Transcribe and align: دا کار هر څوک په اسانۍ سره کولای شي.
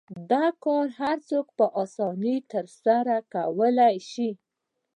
دا 0.31 0.45
کار 0.63 0.85
هر 1.01 1.17
څوک 1.29 1.47
په 1.57 1.65
اسانۍ 1.83 2.37
سره 2.83 3.15
کولای 3.33 3.95
شي. 4.11 4.29